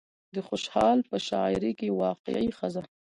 د 0.35 0.37
خوشال 0.47 0.97
په 1.09 1.17
شاعرۍ 1.27 1.71
کې 1.79 1.95
واقعي 2.03 2.47
ښځه 2.57 2.83